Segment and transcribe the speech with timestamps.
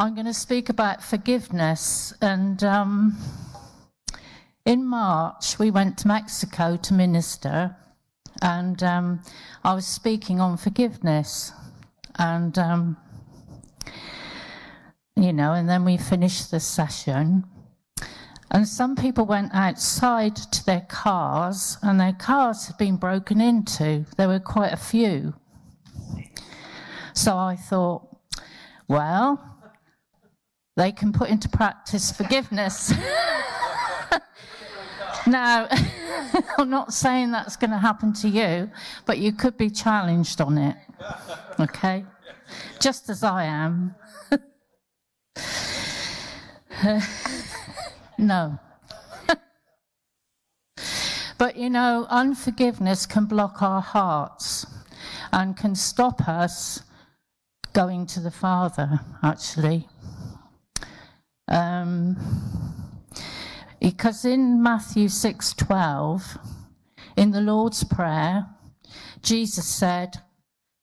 [0.00, 2.14] I'm going to speak about forgiveness.
[2.22, 3.18] And um,
[4.64, 7.76] in March, we went to Mexico to minister,
[8.40, 9.20] and um,
[9.62, 11.52] I was speaking on forgiveness.
[12.18, 12.96] And, um,
[15.16, 17.44] you know, and then we finished the session.
[18.50, 24.06] And some people went outside to their cars, and their cars had been broken into.
[24.16, 25.34] There were quite a few.
[27.12, 28.16] So I thought,
[28.88, 29.49] well,
[30.76, 32.92] they can put into practice forgiveness.
[35.26, 35.68] now,
[36.58, 38.70] I'm not saying that's going to happen to you,
[39.06, 40.76] but you could be challenged on it.
[41.58, 42.04] Okay?
[42.78, 43.94] Just as I am.
[48.20, 48.58] No.
[51.38, 54.66] but you know, unforgiveness can block our hearts
[55.32, 56.82] and can stop us
[57.72, 59.88] going to the Father, actually.
[61.50, 62.16] Um,
[63.80, 66.38] because in Matthew 6:12
[67.16, 68.46] in the Lord's prayer
[69.22, 70.22] Jesus said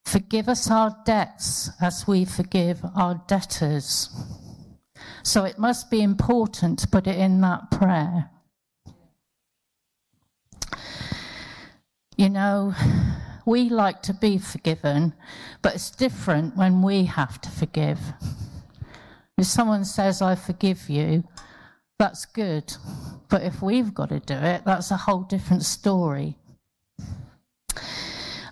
[0.05, 4.09] forgive us our debts as we forgive our debtors
[5.27, 8.29] so it must be important to put it in that prayer.
[12.15, 12.73] You know,
[13.45, 15.13] we like to be forgiven,
[15.61, 17.99] but it's different when we have to forgive.
[19.37, 21.23] If someone says, I forgive you,
[21.99, 22.73] that's good.
[23.29, 26.37] But if we've got to do it, that's a whole different story.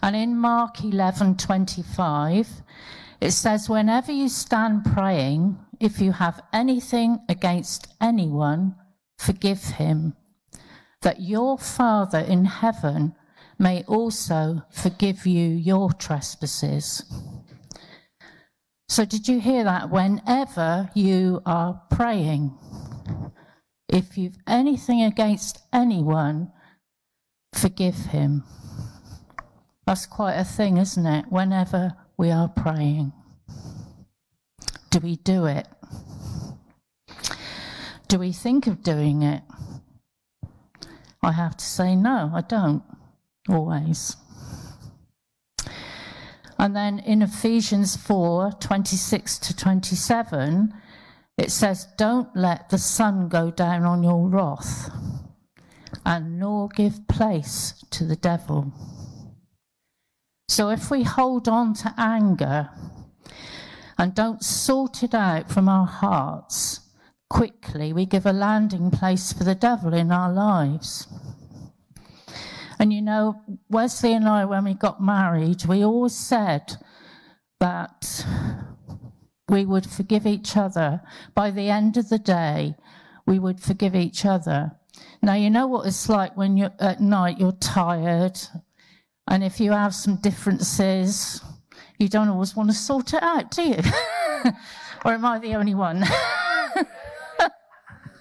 [0.02, 2.47] And in Mark 11:25,
[3.19, 8.75] it says, Whenever you stand praying, if you have anything against anyone,
[9.17, 10.16] forgive him,
[11.02, 13.16] that your Father in heaven
[13.58, 17.03] may also forgive you your trespasses.
[18.88, 19.89] So, did you hear that?
[19.89, 22.55] Whenever you are praying,
[23.89, 26.52] if you've anything against anyone,
[27.53, 28.44] forgive him.
[29.88, 31.25] That's quite a thing, isn't it?
[31.29, 33.13] Whenever we are praying.
[34.91, 35.68] Do we do it?
[38.07, 39.41] Do we think of doing it?
[41.24, 42.84] I have to say no, I don't
[43.50, 44.16] always.
[46.65, 50.73] And then in Ephesians 4 26 to 27,
[51.37, 54.89] it says, Don't let the sun go down on your wrath,
[56.03, 58.73] and nor give place to the devil.
[60.47, 62.71] So if we hold on to anger
[63.99, 66.79] and don't sort it out from our hearts
[67.29, 71.07] quickly, we give a landing place for the devil in our lives.
[72.80, 76.78] And you know, Wesley and I, when we got married, we always said
[77.59, 78.25] that
[79.47, 81.02] we would forgive each other.
[81.34, 82.75] By the end of the day,
[83.25, 84.72] we would forgive each other.
[85.22, 88.40] Now, you know what it's like when you're at night, you're tired
[89.28, 91.42] and if you have some differences,
[91.97, 93.80] you don't always want to sort it out, do you?
[95.06, 96.06] or am I the only one?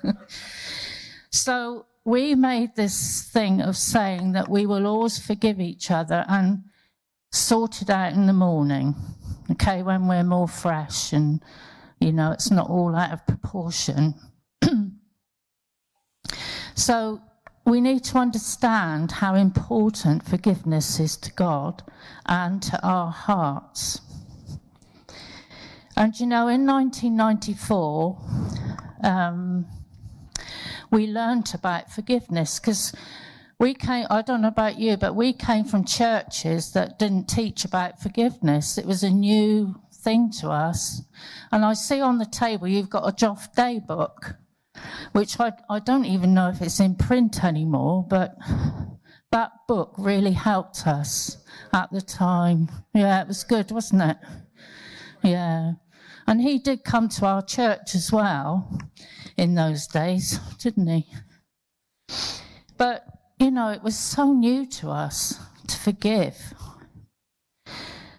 [1.31, 6.63] so we made this thing of saying that we will always forgive each other and
[7.33, 8.95] sort it out in the morning,
[9.51, 11.43] okay, when we're more fresh and,
[12.01, 14.15] you know, it's not all out of proportion.
[16.75, 17.21] so
[17.65, 21.83] we need to understand how important forgiveness is to God
[22.27, 24.03] and to our hearts.
[25.97, 28.19] And you know, in 1994,
[29.05, 29.67] um,
[30.91, 32.93] we learnt about forgiveness because
[33.59, 37.65] we came, I don't know about you, but we came from churches that didn't teach
[37.65, 38.78] about forgiveness.
[38.78, 41.03] It was a new thing to us.
[41.50, 44.37] And I see on the table you've got a Joff Day book
[45.12, 48.37] which I, I don't even know if it's in print anymore, but
[49.31, 51.39] that book really helped us
[51.73, 52.69] at the time.
[52.93, 54.17] Yeah, it was good, wasn't it?
[55.23, 55.73] Yeah.
[56.27, 58.81] And he did come to our church as well
[59.37, 61.07] in those days, didn't he?
[62.77, 63.07] But,
[63.39, 66.37] you know, it was so new to us to forgive.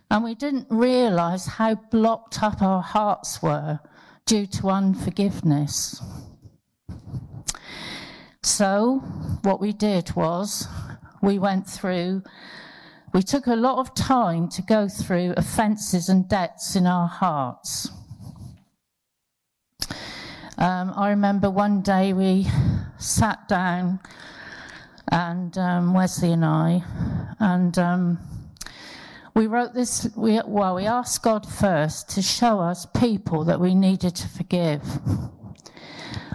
[0.10, 3.80] And we didn't realize how blocked up our hearts were
[4.26, 6.02] due to unforgiveness.
[8.44, 9.00] So,
[9.42, 10.68] what we did was
[11.22, 12.24] we went through,
[13.14, 17.90] we took a lot of time to go through offences and debts in our hearts.
[20.58, 22.48] Um, I remember one day we
[22.98, 24.00] sat down,
[25.12, 26.82] and um, Wesley and I,
[27.40, 28.20] and um,
[29.34, 33.76] we wrote this, we, well, we asked God first to show us people that we
[33.76, 34.82] needed to forgive.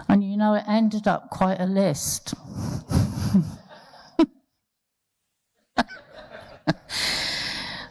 [0.06, 2.34] And you know, it ended up quite a list.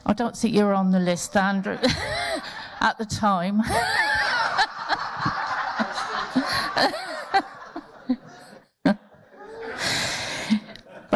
[0.05, 1.79] I don't think you were on the list, Andrew,
[2.81, 3.63] at the time.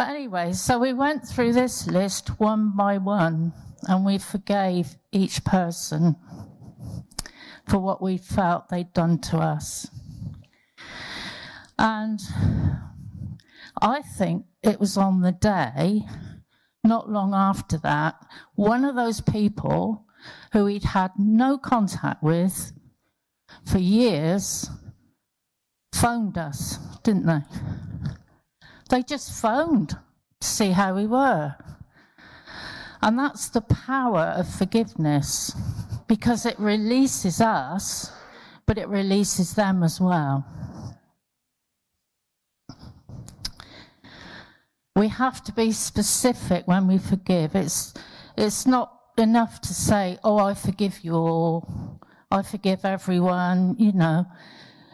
[0.04, 3.54] but anyway, so we went through this list one by one
[3.84, 6.18] and we forgave each person
[7.70, 9.90] for what we felt they'd done to us.
[11.80, 12.20] And
[13.82, 16.02] I think it was on the day,
[16.84, 18.16] not long after that,
[18.56, 20.06] one of those people
[20.52, 22.74] who he'd had no contact with
[23.66, 24.70] for years
[25.94, 27.40] phoned us, didn't they?
[28.90, 31.56] They just phoned to see how we were.
[33.02, 35.54] And that's the power of forgiveness
[36.08, 38.12] because it releases us,
[38.66, 40.46] but it releases them as well.
[44.96, 47.56] We have to be specific when we forgive.
[47.56, 47.94] It's,
[48.38, 52.00] it's not enough to say, Oh, I forgive you all.
[52.32, 53.76] I forgive everyone.
[53.80, 54.26] You know,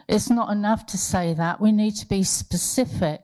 [0.08, 1.60] it's not enough to say that.
[1.60, 3.20] We need to be specific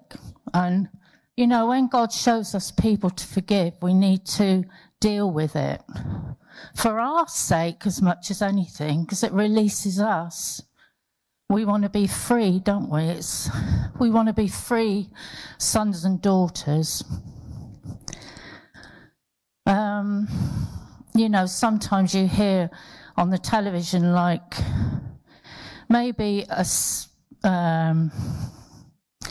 [0.57, 0.89] and
[1.37, 4.65] you know, when God shows us people to forgive, we need to
[5.01, 5.83] deal with it
[6.75, 10.63] for our sake as much as anything, because it releases us.
[11.51, 13.03] We want to be free, don't we?
[13.03, 13.51] It's,
[14.01, 15.11] we want to be free
[15.59, 17.05] sons and daughters.
[19.67, 20.27] Um,
[21.15, 22.71] you know, sometimes you hear
[23.19, 24.55] on the television, like
[25.91, 26.65] maybe a.
[27.45, 28.11] Um,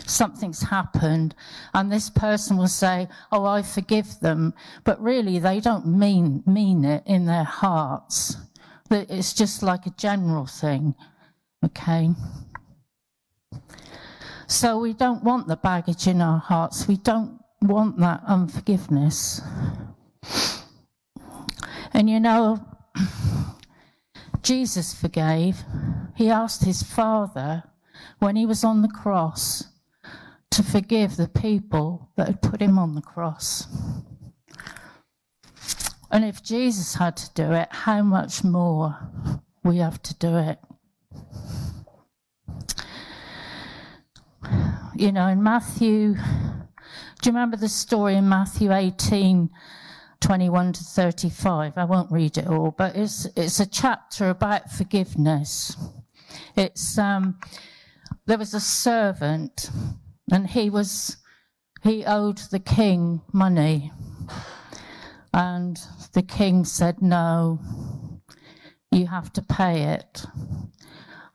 [0.08, 1.34] something's happened
[1.74, 4.54] and this person will say oh i forgive them.
[4.84, 8.38] But really they don't mean mean it in their hearts.
[8.92, 10.96] It's just like a general thing
[11.66, 12.10] okay?
[14.48, 16.88] So we don't want the baggage in our hearts.
[16.88, 19.42] We don't want that unforgiveness.
[21.94, 22.66] And you know
[24.44, 25.64] jesus forgave.
[26.16, 27.64] He asked his father
[28.20, 29.64] when he was on the cross
[30.56, 33.68] to forgive the people that had put him on the cross.
[36.10, 38.98] And if Jesus had to do it, how much more
[39.66, 40.60] we have to do it?
[44.96, 49.50] You know, in Matthew, do you remember the story in Matthew 18,
[50.22, 51.74] 21 to 35?
[51.76, 55.76] I won't read it all, but it's, it's a chapter about forgiveness.
[56.56, 57.40] It's, um,
[58.26, 59.70] there was a servant
[60.32, 61.18] and he was,
[61.84, 63.92] he owed the king money.
[65.34, 65.78] And
[66.14, 67.60] the king said, no,
[68.92, 70.26] you have to pay it.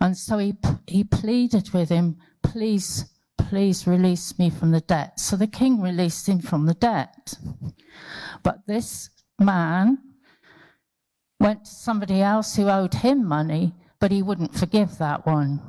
[0.00, 0.54] And so he,
[0.86, 3.04] he pleaded with him, please,
[3.36, 5.20] please release me from the debt.
[5.20, 7.34] So the king released him from the debt.
[8.42, 9.98] But this man
[11.38, 15.60] went to somebody else who owed him money, but he wouldn't forgive that one.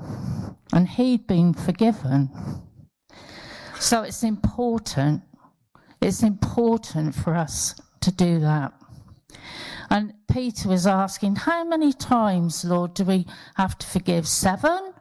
[0.72, 2.30] And he'd been forgiven.
[3.82, 5.24] So it's important.
[6.02, 8.74] It's important for us to do that.
[9.90, 13.26] And Peter was asking, How many times, Lord, do we
[13.56, 14.28] have to forgive?
[14.28, 14.94] Seven?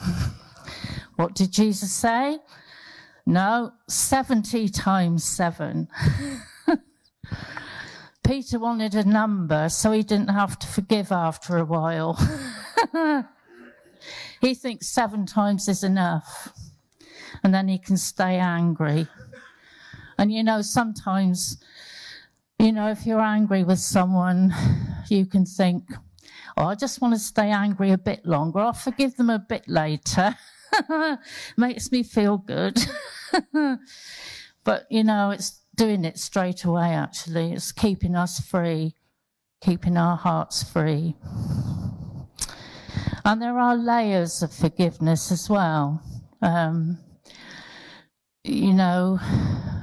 [1.16, 2.38] what did Jesus say?
[3.24, 5.88] No, 70 times seven.
[8.22, 12.14] Peter wanted a number so he didn't have to forgive after a while.
[14.42, 16.52] he thinks seven times is enough
[17.46, 19.06] and then he can stay angry.
[20.18, 21.62] And you know, sometimes,
[22.58, 24.52] you know, if you're angry with someone,
[25.08, 25.84] you can think,
[26.56, 28.58] oh, I just want to stay angry a bit longer.
[28.58, 30.36] I'll forgive them a bit later.
[31.56, 32.84] Makes me feel good.
[34.64, 37.52] but, you know, it's doing it straight away, actually.
[37.52, 38.96] It's keeping us free,
[39.60, 41.14] keeping our hearts free.
[43.24, 46.02] And there are layers of forgiveness as well.
[46.42, 46.98] Um,
[48.46, 49.18] you know,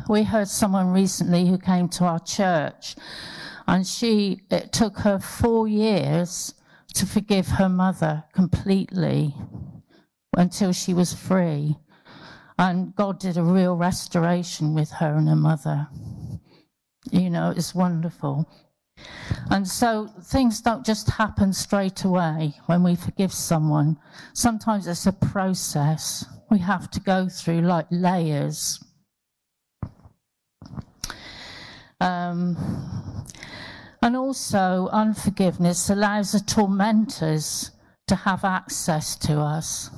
[0.09, 2.95] we heard someone recently who came to our church,
[3.67, 6.53] and she, it took her four years
[6.93, 9.35] to forgive her mother completely
[10.37, 11.77] until she was free.
[12.57, 15.87] And God did a real restoration with her and her mother.
[17.11, 18.47] You know, it's wonderful.
[19.49, 23.97] And so things don't just happen straight away when we forgive someone.
[24.33, 28.81] Sometimes it's a process we have to go through, like layers.
[31.99, 32.55] Um,
[34.03, 37.71] And also, unforgiveness allows the tormentors
[38.07, 39.89] to have access to us,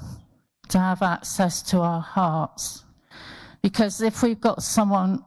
[0.70, 2.86] to have access to our hearts.
[3.64, 5.26] Because if we've got someone,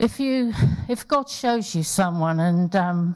[0.00, 0.52] if you,
[0.88, 3.14] if God shows you someone and um,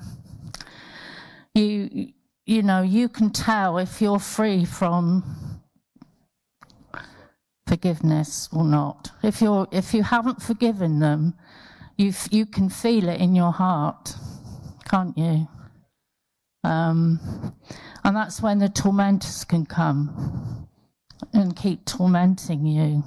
[1.53, 2.12] you,
[2.45, 5.25] you know, you can tell if you're free from
[7.76, 9.11] forgiveness or not.
[9.23, 11.35] If you're, if you haven't forgiven them,
[11.99, 14.14] you you can feel it in your heart,
[14.88, 15.47] can't you?
[16.64, 17.21] Um,
[18.02, 20.66] and that's when the tormentors can come
[21.35, 23.04] and keep tormenting you.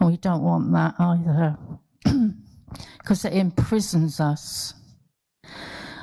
[0.00, 1.56] And we don't want that either,
[2.98, 4.74] because it imprisons us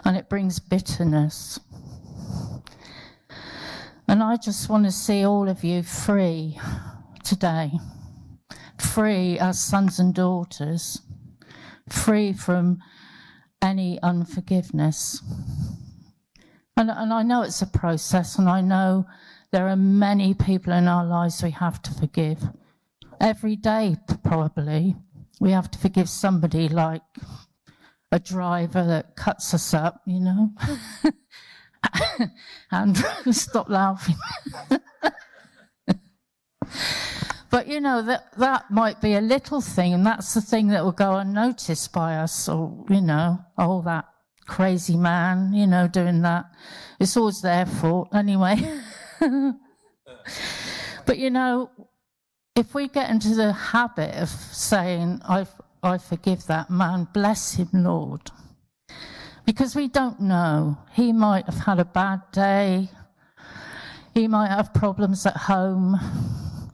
[0.06, 1.60] and it brings bitterness.
[4.08, 6.58] And I just want to see all of you free
[7.24, 7.72] today,
[8.80, 11.02] free as sons and daughters,
[11.90, 12.80] free from
[13.62, 15.22] any unforgiveness.
[16.76, 19.06] And, and I know it's a process, and I know
[19.52, 22.40] there are many people in our lives we have to forgive.
[23.22, 24.96] Every day, probably,
[25.40, 27.04] we have to forgive somebody like
[28.12, 30.50] a driver that cuts us up, you know.
[32.72, 34.16] Andrew, stop laughing.
[37.54, 40.84] but you know that that might be a little thing, and that's the thing that
[40.84, 44.06] will go unnoticed by us, or you know, oh that
[44.48, 46.46] crazy man, you know, doing that.
[47.00, 48.56] It's always their fault anyway.
[51.06, 51.70] but you know,
[52.56, 55.46] if we get into the habit of saying, I,
[55.84, 58.32] I forgive that man, bless him, Lord,
[59.46, 60.80] because we don't know.
[60.94, 62.90] He might have had a bad day,
[64.16, 66.00] he might have problems at home.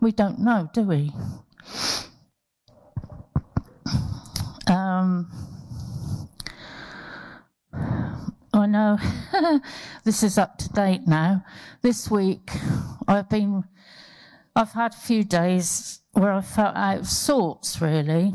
[0.01, 1.11] We don't know, do we?
[4.67, 5.29] Um,
[8.53, 8.97] I know
[10.05, 11.43] this is up to date now.
[11.81, 12.49] This week,
[13.07, 13.65] I've been,
[14.55, 18.31] I've had a few days where I felt out of sorts, really,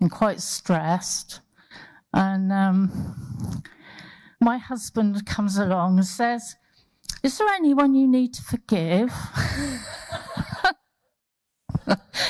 [0.00, 1.40] and quite stressed.
[2.12, 3.62] And um,
[4.40, 6.54] my husband comes along and says,
[7.24, 9.12] Is there anyone you need to forgive?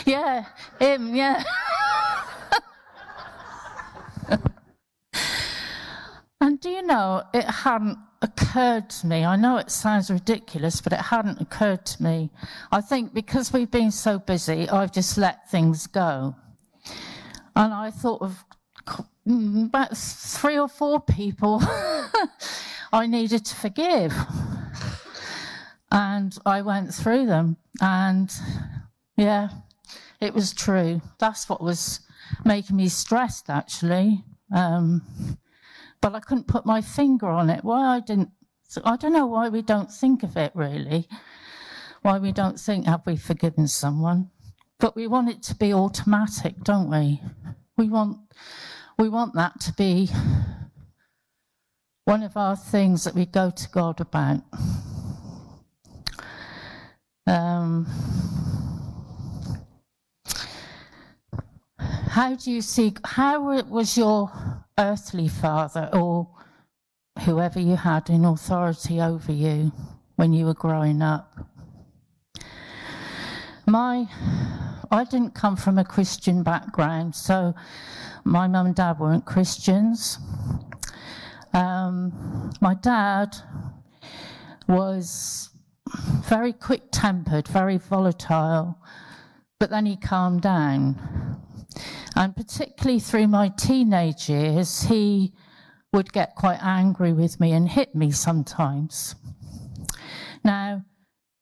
[0.04, 0.46] yeah,
[0.78, 1.42] him, yeah.
[6.44, 9.24] And do you know, it hadn't occurred to me.
[9.24, 12.28] I know it sounds ridiculous, but it hadn't occurred to me.
[12.70, 16.36] I think because we've been so busy, I've just let things go.
[17.56, 18.44] And I thought of
[19.26, 21.62] mm, about three or four people
[22.92, 24.12] I needed to forgive.
[25.90, 27.56] And I went through them.
[27.80, 28.30] And
[29.16, 29.48] yeah,
[30.24, 31.02] it was true.
[31.18, 32.00] That's what was
[32.44, 34.24] making me stressed, actually.
[34.52, 35.02] Um,
[36.00, 37.62] but I couldn't put my finger on it.
[37.62, 38.30] Why I didn't,
[38.84, 41.06] I don't know why we don't think of it really.
[42.02, 44.30] Why we don't think, have we forgiven someone?
[44.80, 47.20] But we want it to be automatic, don't we?
[47.76, 48.18] We want,
[48.98, 50.08] we want that to be
[52.04, 54.42] one of our things that we go to God about.
[57.26, 57.86] Um,
[62.14, 64.30] how do you see, how was your
[64.78, 66.28] earthly father or
[67.22, 69.72] whoever you had in authority over you
[70.14, 71.36] when you were growing up.
[73.66, 74.06] My,
[74.92, 77.52] I didn't come from a Christian background, so
[78.22, 80.18] my mum and dad weren't Christians.
[81.52, 83.36] Um, my dad
[84.68, 85.50] was
[86.28, 88.78] very quick tempered, very volatile,
[89.58, 91.33] but then he calmed down.
[92.16, 95.32] And particularly through my teenage years, he
[95.92, 99.14] would get quite angry with me and hit me sometimes.
[100.44, 100.84] Now,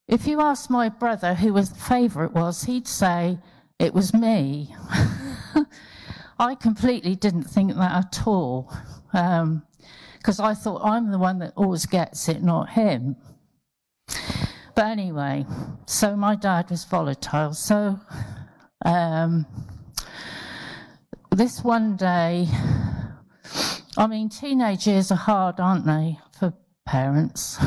[0.09, 3.39] if you ask my brother who his favourite was, he'd say
[3.79, 4.75] it was me.
[6.39, 8.73] I completely didn't think that at all,
[9.11, 13.17] because um, I thought I'm the one that always gets it, not him.
[14.75, 15.47] But anyway,
[15.87, 17.53] so my dad was volatile.
[17.55, 17.99] So
[18.85, 19.47] um,
[21.37, 22.47] this one day,
[23.97, 26.53] I mean, teenage years are hard, aren't they, for
[26.85, 27.59] parents?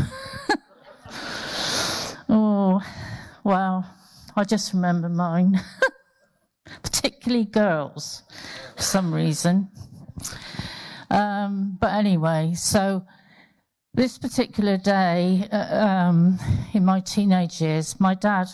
[2.29, 2.79] oh,
[3.43, 3.91] well,
[4.35, 5.59] I just remember mine,
[6.83, 8.21] particularly girls,
[8.75, 9.69] for some reason.
[11.09, 13.03] Um, but anyway, so
[13.95, 16.37] this particular day uh, um,
[16.73, 18.47] in my teenage years, my dad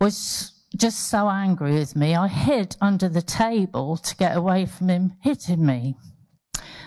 [0.00, 4.88] was just so angry with me, I hid under the table to get away from
[4.88, 5.94] him hitting me.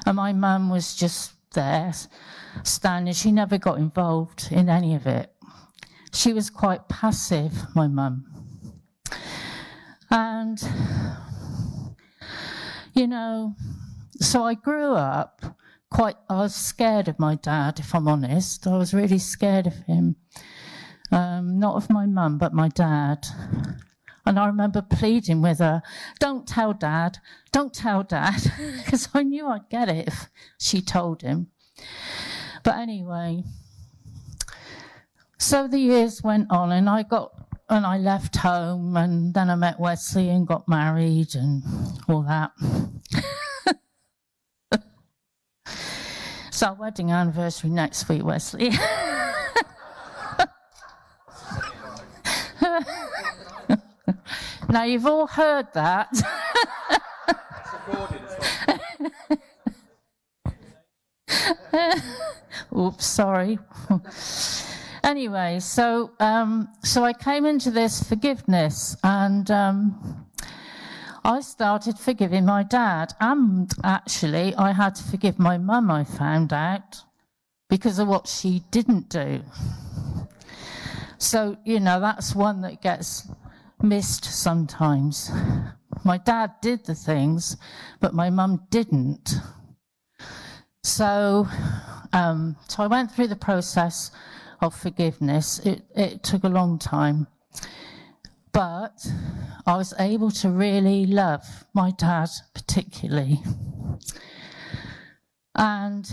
[0.07, 1.93] And my mum was just there,
[2.63, 3.13] standing.
[3.13, 5.31] She never got involved in any of it.
[6.11, 8.25] She was quite passive, my mum.
[10.09, 10.59] And,
[12.95, 13.53] you know,
[14.19, 15.55] so I grew up
[15.91, 18.65] quite, I was scared of my dad, if I'm honest.
[18.65, 20.15] I was really scared of him.
[21.13, 23.27] Um, not of my mum, but my dad.
[24.25, 25.83] And I remember pleading with her,
[26.19, 27.19] don't tell dad,
[27.51, 28.51] don't tell dad,
[28.83, 31.51] because I knew I'd get it if she told him.
[32.63, 33.43] But anyway,
[35.37, 37.31] so the years went on and I got,
[37.69, 41.61] and I left home and then I met Wesley and got married and
[42.09, 42.53] all that.
[46.47, 48.71] it's our wedding anniversary next week, Wesley.
[54.73, 56.09] Now, you've all heard that.
[62.75, 63.59] Oops, sorry.
[65.03, 70.25] anyway, so um, so I came into this forgiveness, and um,
[71.23, 75.91] I started forgiving my dad, and actually, I had to forgive my mum.
[75.91, 77.03] I found out
[77.69, 79.43] because of what she didn't do.
[81.19, 83.27] So you know, that's one that gets
[83.83, 85.29] missed sometimes.
[86.03, 87.57] My dad did the things,
[87.99, 89.35] but my mum didn't.
[90.83, 91.47] So,
[92.13, 94.11] um, so I went through the process
[94.61, 95.59] of forgiveness.
[95.59, 97.27] It, it took a long time,
[98.51, 99.05] but
[99.65, 103.39] I was able to really love my dad particularly.
[105.55, 106.09] And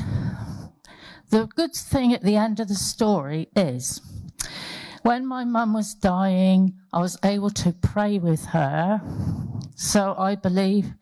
[1.31, 4.01] the good thing at the end of the story is
[5.03, 9.01] when my mum was dying, I was able to pray with her.
[9.75, 10.93] So I believe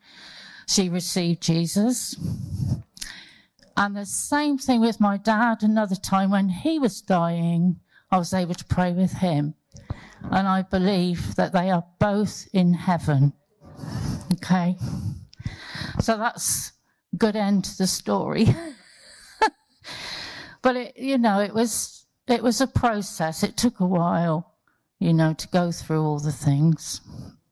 [0.67, 2.15] she received Jesus.
[3.75, 7.79] And the same thing with my dad, another time when he was dying,
[8.11, 9.55] I was able to pray with him.
[10.31, 13.33] And I believe that they are both in heaven.
[14.33, 14.77] Okay?
[16.01, 16.73] So that's
[17.17, 18.47] good end to the story.
[20.61, 21.98] but it, you know, it was
[22.29, 23.43] it was a process.
[23.43, 24.55] It took a while,
[24.99, 27.01] you know, to go through all the things.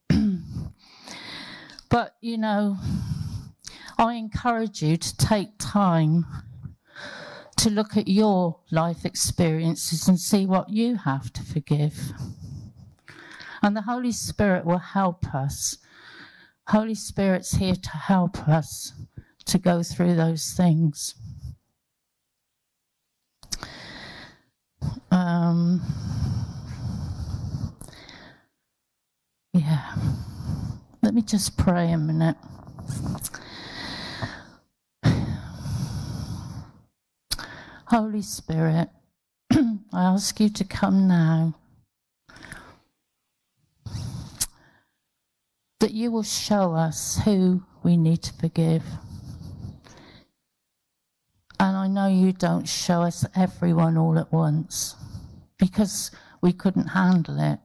[1.90, 2.76] but, you know,
[3.98, 6.24] I encourage you to take time
[7.56, 12.12] to look at your life experiences and see what you have to forgive.
[13.60, 15.78] And the Holy Spirit will help us.
[16.68, 18.92] Holy Spirit's here to help us
[19.46, 21.16] to go through those things.
[25.10, 25.80] Um,
[29.52, 29.94] yeah.
[31.02, 32.36] Let me just pray a minute.
[37.86, 38.90] Holy Spirit,
[39.50, 41.54] I ask you to come now.
[45.80, 48.82] That you will show us who we need to forgive.
[51.60, 54.94] And I know you don't show us everyone all at once
[55.58, 57.58] because we couldn't handle it.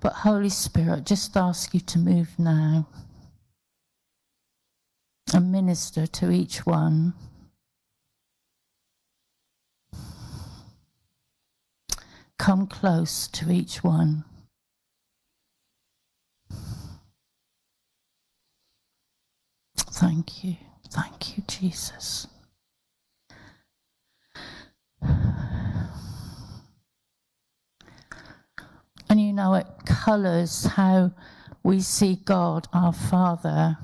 [0.00, 2.88] But Holy Spirit, just ask you to move now
[5.32, 7.14] and minister to each one.
[12.38, 14.24] Come close to each one.
[19.92, 20.56] Thank you.
[20.88, 22.26] Thank you, Jesus.
[29.08, 31.12] And you know, it colours how
[31.62, 33.76] we see God, our Father.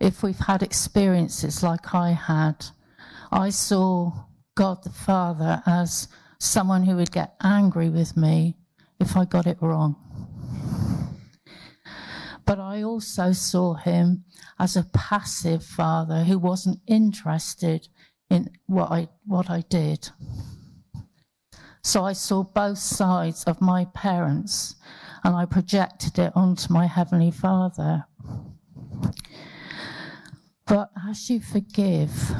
[0.00, 2.66] If we've had experiences like I had,
[3.30, 4.12] I saw
[4.56, 6.08] God the Father as
[6.40, 8.56] someone who would get angry with me
[8.98, 9.94] if I got it wrong
[12.46, 14.24] but I also saw him
[14.58, 17.88] as a passive father who wasn't interested
[18.30, 20.08] in what I, what I did.
[21.82, 24.76] So I saw both sides of my parents
[25.24, 28.04] and I projected it onto my Heavenly Father.
[30.66, 32.32] But as you forgive,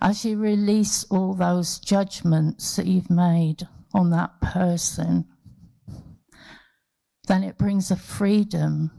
[0.00, 5.26] as you release all those judgments that you've made on that person,
[7.26, 8.90] then it brings a freedom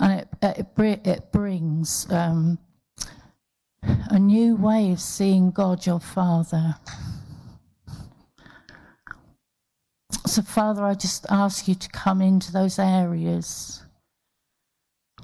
[0.00, 2.58] and it, it, it brings um,
[3.82, 6.76] a new way of seeing God your Father.
[10.26, 13.82] So, Father, I just ask you to come into those areas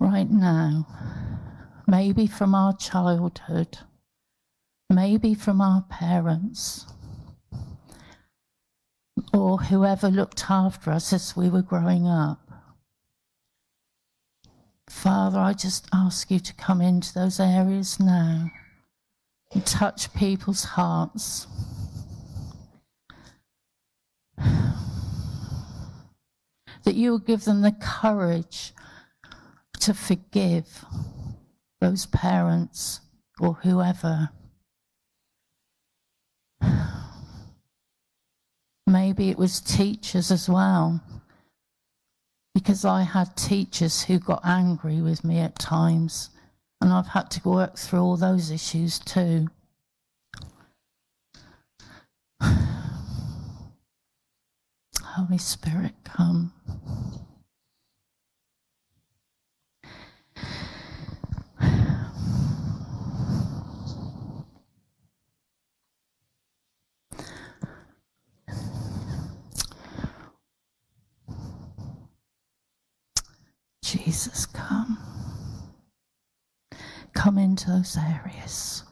[0.00, 0.86] right now.
[1.86, 3.78] Maybe from our childhood,
[4.90, 6.84] maybe from our parents,
[9.32, 12.40] or whoever looked after us as we were growing up.
[14.88, 18.50] Father, I just ask you to come into those areas now
[19.52, 21.46] and touch people's hearts.
[26.84, 28.72] That you will give them the courage
[29.80, 30.84] to forgive
[31.80, 33.00] those parents
[33.40, 34.30] or whoever.
[39.08, 41.00] Maybe it was teachers as well
[42.52, 46.28] because I had teachers who got angry with me at times,
[46.82, 49.48] and I've had to work through all those issues too.
[55.02, 56.52] Holy Spirit, come.
[73.88, 74.98] Jesus, come.
[77.14, 78.84] Come into those areas.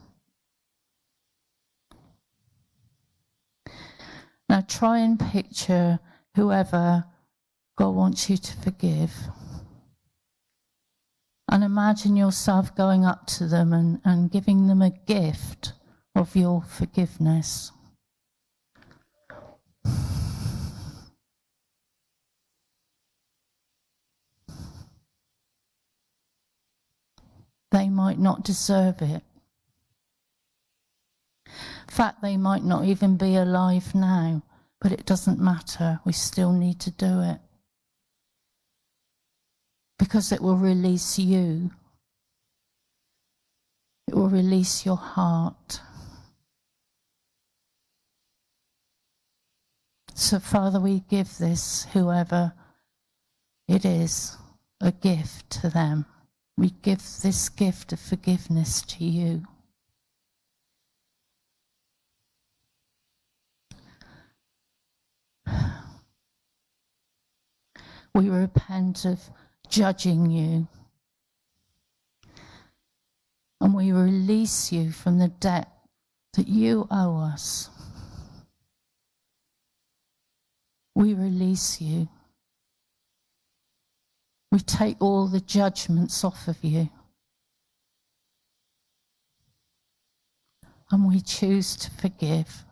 [4.48, 5.98] Now try and picture
[6.34, 7.04] whoever
[7.76, 9.12] God wants you to forgive.
[11.50, 15.74] And imagine yourself going up to them and, and giving them a gift
[16.14, 17.70] of your forgiveness.
[27.76, 29.22] They might not deserve it.
[31.46, 34.42] In fact, they might not even be alive now,
[34.80, 36.00] but it doesn't matter.
[36.04, 37.38] We still need to do it.
[39.98, 41.70] Because it will release you,
[44.08, 45.80] it will release your heart.
[50.14, 52.52] So, Father, we give this, whoever
[53.68, 54.36] it is,
[54.80, 56.06] a gift to them.
[56.58, 59.42] We give this gift of forgiveness to you.
[68.14, 69.20] We repent of
[69.68, 70.68] judging you.
[73.60, 75.68] And we release you from the debt
[76.32, 77.68] that you owe us.
[80.94, 82.08] We release you.
[84.56, 86.88] We take all the judgments off of you.
[90.90, 92.64] And we choose to forgive.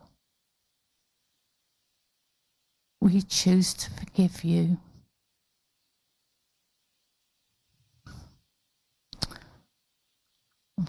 [3.03, 4.79] We choose to forgive you.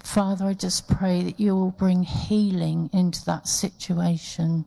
[0.01, 4.63] Father, I just pray that you will bring healing into that situation.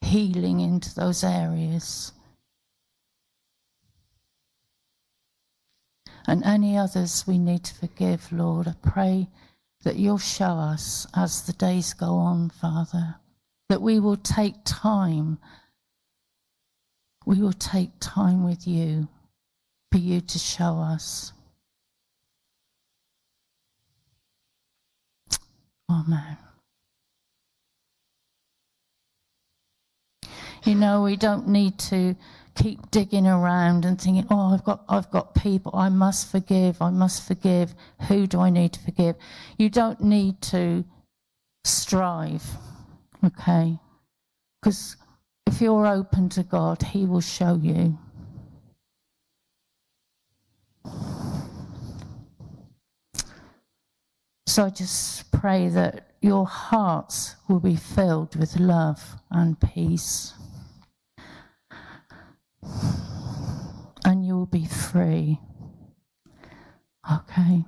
[0.00, 2.12] Healing into those areas.
[6.28, 8.68] And any others we need to forgive, Lord.
[8.68, 9.28] I pray
[9.82, 13.16] that you'll show us as the days go on, Father,
[13.70, 15.38] that we will take time.
[17.24, 19.08] We will take time with you
[19.90, 21.32] for you to show us.
[25.90, 26.36] Amen.
[30.68, 32.14] You know, we don't need to
[32.54, 36.90] keep digging around and thinking, oh, I've got, I've got people, I must forgive, I
[36.90, 37.74] must forgive.
[38.06, 39.16] Who do I need to forgive?
[39.56, 40.84] You don't need to
[41.64, 42.44] strive,
[43.24, 43.78] okay?
[44.60, 44.96] Because
[45.46, 47.98] if you're open to God, He will show you.
[54.46, 60.34] So I just pray that your hearts will be filled with love and peace
[64.04, 65.40] and you'll be free.
[67.10, 67.64] Okay.